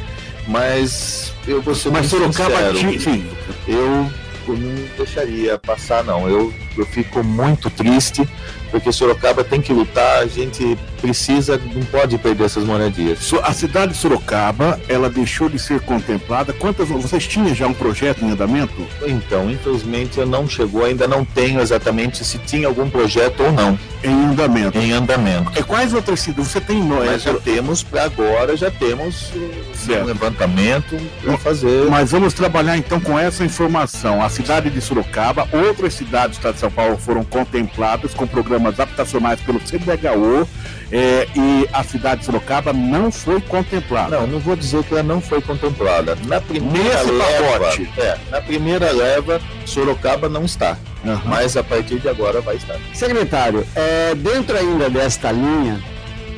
Mas 0.47 1.33
eu 1.47 1.61
vou 1.61 1.73
ser 1.73 1.89
Mas 1.89 2.07
Sorocaba 2.07 2.73
tinha, 2.73 2.99
sim. 2.99 3.25
Eu 3.67 4.09
não 4.47 4.75
deixaria 4.97 5.57
passar, 5.57 6.03
não. 6.03 6.27
Eu, 6.27 6.53
eu 6.81 6.85
fico 6.85 7.23
muito 7.23 7.69
triste 7.69 8.27
porque 8.73 8.91
Sorocaba 8.91 9.43
tem 9.43 9.61
que 9.61 9.71
lutar, 9.71 10.23
a 10.23 10.25
gente 10.25 10.75
precisa, 10.99 11.61
não 11.75 11.83
pode 11.83 12.17
perder 12.17 12.45
essas 12.45 12.63
moradias. 12.63 13.31
A 13.43 13.53
cidade 13.53 13.91
de 13.91 13.99
Sorocaba, 13.99 14.79
ela 14.89 15.11
deixou 15.11 15.47
de 15.47 15.59
ser 15.59 15.79
contemplada. 15.81 16.51
Quantas 16.53 16.89
vocês 16.89 17.27
tinham 17.27 17.53
já 17.53 17.67
um 17.67 17.73
projeto 17.73 18.25
em 18.25 18.31
andamento? 18.31 18.73
Então, 19.05 19.51
infelizmente, 19.51 20.17
eu 20.17 20.25
não 20.25 20.49
chegou, 20.49 20.85
ainda 20.85 21.07
não 21.07 21.23
tenho 21.23 21.61
exatamente 21.61 22.25
se 22.25 22.39
tinha 22.39 22.67
algum 22.67 22.89
projeto 22.89 23.43
ou 23.43 23.51
não. 23.51 23.77
Em 24.03 24.25
andamento. 24.25 24.77
Em 24.77 24.91
andamento. 24.91 25.51
É 25.55 25.61
quais 25.61 25.93
outras 25.93 26.19
cidades? 26.19 26.51
Você 26.51 26.59
tem 26.59 26.83
nós? 26.83 27.05
Mas 27.05 27.21
já 27.21 27.33
temos 27.35 27.83
para 27.83 28.03
agora, 28.03 28.57
já 28.57 28.71
temos 28.71 29.31
certo. 29.75 30.03
um 30.03 30.05
levantamento 30.07 30.97
para 31.21 31.37
fazer. 31.37 31.89
Mas 31.89 32.11
vamos 32.11 32.33
trabalhar 32.33 32.75
então 32.75 32.99
com 32.99 33.17
essa 33.17 33.45
informação. 33.45 34.21
A 34.21 34.29
cidade 34.29 34.69
de 34.69 34.81
Sorocaba, 34.81 35.47
outras 35.53 35.93
cidades 35.93 36.37
do 36.37 36.39
estado 36.39 36.55
de 36.55 36.59
São 36.63 36.71
Paulo 36.71 36.97
foram 36.97 37.23
contempladas 37.25 38.13
com 38.13 38.25
programas 38.25 38.53
programas 38.53 38.79
habitacionais 38.79 39.39
pelo 39.41 39.59
CDHU 39.59 40.47
é, 40.91 41.27
e 41.35 41.67
a 41.73 41.83
cidade 41.83 42.19
de 42.19 42.25
Sorocaba 42.25 42.71
não 42.71 43.11
foi 43.11 43.41
contemplada. 43.41 44.19
Não, 44.19 44.27
não 44.27 44.39
vou 44.39 44.55
dizer 44.55 44.83
que 44.83 44.93
ela 44.93 45.03
não 45.03 45.19
foi 45.19 45.41
contemplada. 45.41 46.15
Na 46.27 46.39
primeira 46.39 47.03
Nesse 47.03 47.11
leva, 47.11 47.59
pacote. 47.59 47.89
É, 47.97 48.17
na 48.29 48.41
primeira 48.41 48.91
leva, 48.91 49.41
Sorocaba 49.65 50.29
não 50.29 50.45
está. 50.45 50.77
Uhum. 51.03 51.19
Mas 51.25 51.57
a 51.57 51.63
partir 51.63 51.99
de 51.99 52.07
agora 52.07 52.41
vai 52.41 52.55
estar. 52.55 52.77
Secretário, 52.93 53.65
é, 53.75 54.13
dentro 54.15 54.57
ainda 54.57 54.89
desta 54.89 55.31
linha, 55.31 55.81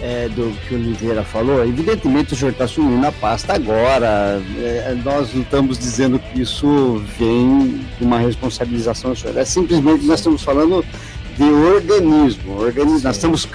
é, 0.01 0.27
do 0.29 0.55
que 0.67 0.73
o 0.73 0.77
Oliveira 0.77 1.23
falou, 1.23 1.63
evidentemente 1.65 2.33
o 2.33 2.35
senhor 2.35 2.51
está 2.51 2.65
assumindo 2.65 3.05
a 3.05 3.11
pasta 3.11 3.53
agora. 3.53 4.41
É, 4.59 4.95
nós 5.03 5.33
não 5.33 5.41
estamos 5.41 5.77
dizendo 5.77 6.19
que 6.19 6.41
isso 6.41 7.03
vem 7.17 7.85
de 7.97 8.03
uma 8.03 8.19
responsabilização 8.19 9.11
do 9.11 9.17
senhor. 9.17 9.37
É 9.37 9.45
simplesmente 9.45 10.05
nós 10.05 10.19
estamos 10.19 10.43
falando 10.43 10.83
de 11.37 11.43
organismo. 11.43 12.59
organismo. 12.59 13.01
Nós 13.03 13.15
estamos. 13.15 13.47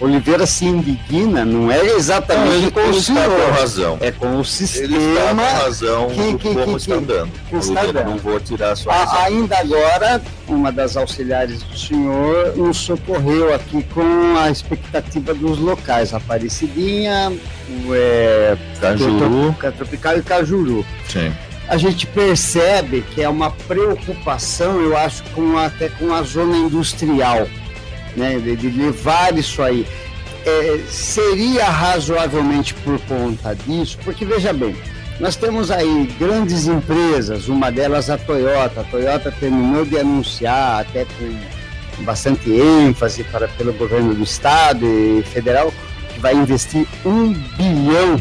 Oliveira 0.00 0.44
se 0.44 0.66
indigna, 0.66 1.44
não 1.44 1.70
é 1.70 1.80
exatamente 1.84 2.64
não, 2.64 2.70
com 2.70 2.90
o 2.90 3.00
senhor. 3.00 3.50
Razão. 3.52 3.98
É 4.00 4.10
com 4.10 4.38
o 4.38 4.44
sistema. 4.44 4.96
Ele 4.96 5.12
está 5.12 5.28
com 5.30 5.64
razão 5.64 6.08
que, 6.08 6.34
que, 6.34 6.54
como 6.54 6.64
que, 6.64 6.76
está 6.76 6.94
andando. 6.94 7.30
Que 7.48 7.56
está 7.56 7.86
dando. 7.86 8.04
Não 8.10 8.18
vou 8.18 8.40
tirar 8.40 8.72
a 8.72 8.76
sua 8.76 8.92
razão. 8.92 9.24
Ainda 9.24 9.58
agora, 9.58 10.22
uma 10.48 10.72
das 10.72 10.96
auxiliares 10.96 11.62
do 11.62 11.78
senhor 11.78 12.56
nos 12.56 12.76
socorreu 12.78 13.54
aqui 13.54 13.82
com 13.94 14.36
a 14.36 14.50
expectativa 14.50 15.32
dos 15.32 15.58
locais. 15.58 16.12
Aparecidinha, 16.12 17.32
é, 17.92 18.56
Cajuru. 18.80 19.54
Tropical 19.76 20.18
e 20.18 20.22
Cajuru. 20.22 20.84
Sim 21.08 21.32
a 21.68 21.76
gente 21.76 22.06
percebe 22.06 23.02
que 23.14 23.22
é 23.22 23.28
uma 23.28 23.50
preocupação, 23.50 24.80
eu 24.80 24.96
acho, 24.96 25.22
com 25.34 25.56
até 25.56 25.88
com 25.88 26.12
a 26.12 26.22
zona 26.22 26.56
industrial, 26.56 27.48
né, 28.16 28.38
de, 28.38 28.56
de 28.56 28.68
levar 28.70 29.36
isso 29.36 29.62
aí. 29.62 29.86
É, 30.46 30.78
seria 30.90 31.64
razoavelmente 31.64 32.74
por 32.74 33.00
conta 33.00 33.54
disso, 33.54 33.98
porque 34.04 34.26
veja 34.26 34.52
bem, 34.52 34.76
nós 35.18 35.36
temos 35.36 35.70
aí 35.70 36.12
grandes 36.18 36.66
empresas, 36.66 37.48
uma 37.48 37.70
delas 37.70 38.10
a 38.10 38.18
Toyota. 38.18 38.82
A 38.82 38.84
Toyota 38.84 39.32
terminou 39.32 39.86
de 39.86 39.98
anunciar, 39.98 40.80
até 40.80 41.06
com 41.06 42.02
bastante 42.04 42.50
ênfase 42.50 43.24
para, 43.24 43.48
pelo 43.48 43.72
governo 43.72 44.14
do 44.14 44.22
estado 44.22 44.84
e 44.84 45.22
federal, 45.22 45.72
que 46.12 46.20
vai 46.20 46.34
investir 46.34 46.86
um 47.06 47.32
bilhão 47.32 48.20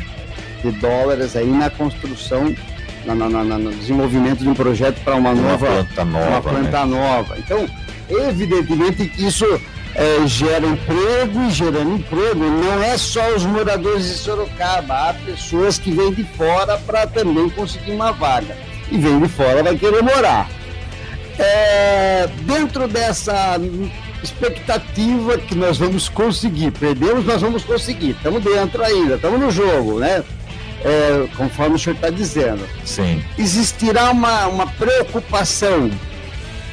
de 0.64 0.72
dólares 0.80 1.36
aí 1.36 1.48
na 1.48 1.70
construção 1.70 2.56
na, 3.06 3.16
na, 3.16 3.30
na, 3.30 3.58
no 3.58 3.72
desenvolvimento 3.72 4.40
de 4.40 4.50
um 4.50 4.54
projeto 4.54 5.02
para 5.04 5.16
uma, 5.16 5.32
uma 5.32 5.52
nova 5.52 5.66
planta 5.66 6.06
nova. 6.06 6.30
Uma 6.30 6.42
planta 6.42 6.86
né? 6.86 6.86
nova. 6.86 7.38
Então, 7.38 7.68
evidentemente 8.10 9.08
que 9.08 9.26
isso 9.26 9.46
é, 9.96 10.26
gera 10.28 10.66
emprego 10.66 11.44
e 11.48 11.52
gerando 11.52 11.96
emprego 11.96 12.44
não 12.44 12.84
é 12.84 12.98
só 12.98 13.36
os 13.36 13.46
moradores 13.46 14.06
de 14.06 14.14
Sorocaba, 14.16 15.10
há 15.10 15.14
pessoas 15.14 15.78
que 15.78 15.92
vêm 15.92 16.12
de 16.14 16.24
fora 16.24 16.78
para 16.78 17.06
também 17.08 17.50
conseguir 17.50 17.92
uma 17.92 18.12
vaga. 18.12 18.56
E 18.92 18.98
vem 18.98 19.20
de 19.20 19.28
fora 19.28 19.64
vai 19.64 19.78
querer 19.78 20.02
morar. 20.02 20.50
É, 21.40 22.28
dentro 22.42 22.88
dessa 22.88 23.60
expectativa 24.22 25.38
que 25.38 25.56
nós 25.56 25.78
vamos 25.78 26.08
conseguir, 26.08 26.72
perdemos, 26.72 27.26
nós 27.26 27.42
vamos 27.42 27.64
conseguir, 27.64 28.12
estamos 28.12 28.44
dentro 28.44 28.84
ainda, 28.84 29.16
estamos 29.16 29.40
no 29.40 29.52
jogo, 29.52 30.00
né? 30.00 30.24
É, 30.84 31.28
conforme 31.38 31.76
o 31.76 31.80
senhor 31.80 31.96
está 31.96 32.10
dizendo. 32.10 32.68
Sim. 32.84 33.24
Existirá 33.38 34.12
uma, 34.12 34.48
uma 34.48 34.68
preocupação 34.68 35.90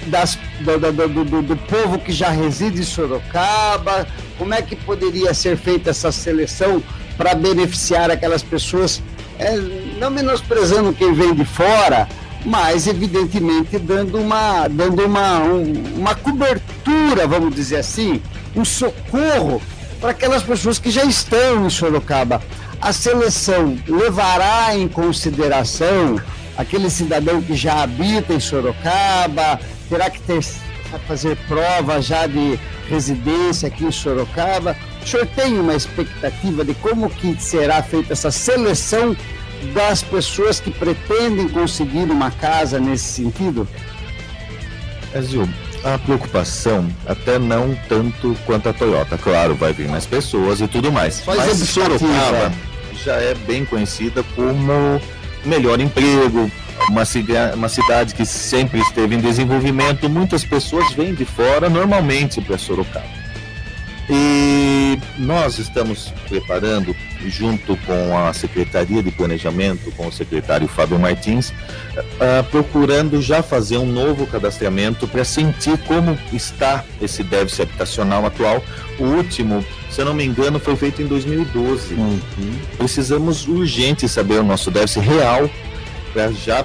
das, 0.06 0.38
do, 0.60 0.78
do, 0.78 1.24
do, 1.24 1.42
do, 1.42 1.56
povo 1.56 1.98
que 1.98 2.12
já 2.12 2.30
reside 2.30 2.80
em 2.80 2.84
Sorocaba? 2.84 4.06
Como 4.36 4.52
é 4.54 4.62
que 4.62 4.74
poderia 4.74 5.32
ser 5.34 5.56
feita 5.56 5.90
essa 5.90 6.10
seleção 6.10 6.82
para 7.16 7.34
beneficiar 7.34 8.10
aquelas 8.10 8.42
pessoas, 8.42 9.02
é, 9.38 9.56
não 9.98 10.10
menosprezando 10.10 10.92
quem 10.92 11.12
vem 11.12 11.34
de 11.34 11.44
fora, 11.44 12.08
mas 12.44 12.86
evidentemente 12.86 13.78
dando 13.78 14.18
uma, 14.18 14.66
dando 14.68 15.04
uma, 15.04 15.38
um, 15.40 15.72
uma 15.96 16.14
cobertura, 16.14 17.26
vamos 17.26 17.54
dizer 17.54 17.76
assim, 17.76 18.22
um 18.56 18.64
socorro 18.64 19.60
para 20.00 20.10
aquelas 20.10 20.42
pessoas 20.42 20.78
que 20.78 20.90
já 20.90 21.04
estão 21.04 21.66
em 21.66 21.70
Sorocaba. 21.70 22.42
A 22.80 22.94
seleção 22.94 23.76
levará 23.86 24.74
em 24.74 24.88
consideração 24.88 26.18
aquele 26.56 26.88
cidadão 26.88 27.42
que 27.42 27.54
já 27.54 27.82
habita 27.82 28.32
em 28.32 28.40
Sorocaba, 28.40 29.60
terá 29.88 30.08
que 30.08 30.20
ter, 30.22 30.42
fazer 31.06 31.36
prova 31.46 32.00
já 32.00 32.26
de 32.26 32.58
residência 32.88 33.68
aqui 33.68 33.84
em 33.84 33.92
Sorocaba. 33.92 34.74
O 35.02 35.06
senhor 35.06 35.26
tem 35.26 35.58
uma 35.58 35.74
expectativa 35.74 36.64
de 36.64 36.72
como 36.74 37.10
que 37.10 37.36
será 37.38 37.82
feita 37.82 38.14
essa 38.14 38.30
seleção 38.30 39.14
das 39.74 40.02
pessoas 40.02 40.58
que 40.58 40.70
pretendem 40.70 41.48
conseguir 41.50 42.10
uma 42.10 42.30
casa 42.30 42.80
nesse 42.80 43.04
sentido? 43.04 43.68
Brasil, 45.12 45.46
a 45.84 45.98
preocupação 45.98 46.88
até 47.06 47.38
não 47.38 47.76
tanto 47.90 48.34
quanto 48.46 48.70
a 48.70 48.72
Toyota. 48.72 49.18
Claro, 49.18 49.54
vai 49.54 49.74
vir 49.74 49.86
mais 49.86 50.06
pessoas 50.06 50.62
e 50.62 50.68
tudo 50.68 50.90
mais. 50.90 51.20
Faz 51.20 51.38
Mas 51.38 51.68
Sorocaba 51.68 52.69
já 53.04 53.14
é 53.16 53.34
bem 53.34 53.64
conhecida 53.64 54.22
como 54.34 55.00
melhor 55.44 55.80
emprego, 55.80 56.50
uma, 56.88 57.02
uma 57.54 57.68
cidade 57.68 58.14
que 58.14 58.24
sempre 58.24 58.80
esteve 58.80 59.14
em 59.14 59.20
desenvolvimento. 59.20 60.08
Muitas 60.08 60.44
pessoas 60.44 60.92
vêm 60.92 61.14
de 61.14 61.24
fora 61.24 61.68
normalmente 61.68 62.40
para 62.40 62.58
Sorocaba. 62.58 63.20
E 64.08 64.49
nós 65.18 65.58
estamos 65.58 66.12
preparando, 66.28 66.94
junto 67.26 67.76
com 67.78 68.16
a 68.16 68.32
Secretaria 68.32 69.02
de 69.02 69.10
Planejamento, 69.10 69.90
com 69.92 70.06
o 70.06 70.12
secretário 70.12 70.66
Fábio 70.66 70.98
Martins, 70.98 71.50
uh, 71.50 72.44
procurando 72.50 73.20
já 73.20 73.42
fazer 73.42 73.78
um 73.78 73.86
novo 73.86 74.26
cadastramento 74.26 75.06
para 75.06 75.24
sentir 75.24 75.76
como 75.78 76.18
está 76.32 76.84
esse 77.00 77.22
déficit 77.22 77.62
habitacional 77.62 78.24
atual. 78.24 78.62
O 78.98 79.04
último, 79.04 79.64
se 79.90 80.00
eu 80.00 80.04
não 80.04 80.14
me 80.14 80.24
engano, 80.24 80.58
foi 80.58 80.76
feito 80.76 81.02
em 81.02 81.06
2012. 81.06 81.94
Uhum. 81.94 82.20
Precisamos 82.78 83.46
urgente 83.46 84.08
saber 84.08 84.40
o 84.40 84.44
nosso 84.44 84.70
déficit 84.70 85.00
real 85.00 85.50
para 86.12 86.32
já 86.32 86.64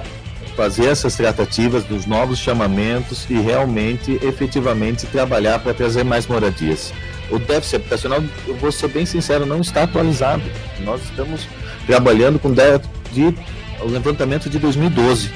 fazer 0.56 0.86
essas 0.86 1.14
tratativas 1.14 1.84
dos 1.84 2.06
novos 2.06 2.38
chamamentos 2.38 3.26
e 3.28 3.34
realmente, 3.34 4.18
efetivamente, 4.22 5.06
trabalhar 5.06 5.58
para 5.58 5.74
trazer 5.74 6.02
mais 6.02 6.26
moradias 6.26 6.92
o 7.30 7.38
déficit 7.38 7.76
habitacional, 7.76 8.22
eu 8.46 8.56
vou 8.56 8.70
ser 8.70 8.88
bem 8.88 9.04
sincero, 9.04 9.46
não 9.46 9.60
está 9.60 9.82
atualizado. 9.82 10.42
Nós 10.80 11.02
estamos 11.02 11.46
trabalhando 11.86 12.38
com 12.38 12.52
de, 12.52 13.34
o 13.80 13.86
levantamento 13.86 14.48
de 14.48 14.58
2012. 14.58 15.30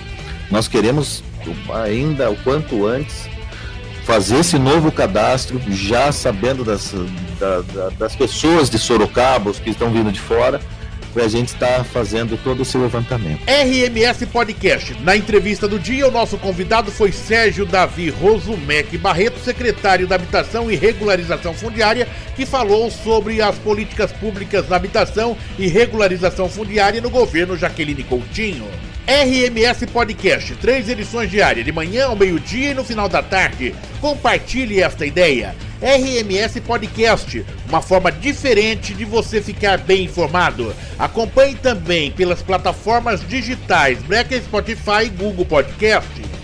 Nós 0.51 0.69
queremos 0.69 1.23
ainda 1.85 2.31
o 2.31 2.37
quanto 2.37 2.87
antes 2.87 3.29
fazer 4.05 4.41
esse 4.41 4.59
novo 4.59 4.91
cadastro, 4.91 5.61
já 5.69 6.11
sabendo 6.11 6.65
das, 6.65 6.93
da, 7.39 7.61
da, 7.61 7.89
das 7.91 8.17
pessoas 8.17 8.69
de 8.69 8.79
Sorocaba, 8.79 9.51
os 9.51 9.59
que 9.59 9.71
estão 9.71 9.91
vindo 9.91 10.11
de 10.11 10.21
fora, 10.21 10.61
para 11.13 11.25
a 11.25 11.29
gente 11.29 11.49
estar 11.49 11.79
tá 11.79 11.85
fazendo 11.85 12.39
todo 12.43 12.63
esse 12.63 12.77
levantamento. 12.77 13.43
RMS 13.47 14.27
Podcast. 14.27 14.95
Na 15.03 15.17
entrevista 15.17 15.67
do 15.67 15.79
dia, 15.79 16.07
o 16.09 16.11
nosso 16.11 16.39
convidado 16.39 16.91
foi 16.91 17.13
Sérgio 17.13 17.67
Davi 17.67 18.11
Rosumec 18.11 18.97
Barreto, 18.99 19.39
secretário 19.41 20.07
da 20.07 20.15
Habitação 20.15 20.71
e 20.71 20.77
Regularização 20.77 21.55
Fundiária, 21.55 22.09
que 22.37 22.47
falou 22.47 22.91
sobre 22.91 23.43
as 23.43 23.57
políticas 23.59 24.13
públicas 24.13 24.69
na 24.69 24.77
habitação 24.77 25.37
e 25.59 25.67
regularização 25.67 26.49
fundiária 26.49 27.01
no 27.01 27.11
governo 27.11 27.57
Jaqueline 27.57 28.05
Coutinho. 28.05 28.69
RMS 29.11 29.87
Podcast, 29.87 30.55
três 30.55 30.89
edições 30.89 31.29
diárias, 31.29 31.65
de 31.65 31.73
manhã 31.73 32.07
ao 32.07 32.15
meio-dia 32.15 32.71
e 32.71 32.75
no 32.75 32.85
final 32.85 33.09
da 33.09 33.21
tarde. 33.21 33.75
Compartilhe 34.01 34.81
esta 34.81 35.05
ideia. 35.05 35.53
RMS 35.83 36.61
Podcast, 36.61 37.45
uma 37.69 37.83
forma 37.83 38.13
diferente 38.13 38.95
de 38.95 39.05
você 39.05 39.43
ficar 39.43 39.79
bem 39.79 40.05
informado. 40.05 40.73
Acompanhe 40.97 41.57
também 41.57 42.13
pelas 42.13 42.41
plataformas 42.41 43.27
digitais 43.27 44.01
Black 44.05 44.33
Spotify 44.43 45.07
e 45.07 45.09
Google 45.09 45.45
Podcast. 45.45 46.40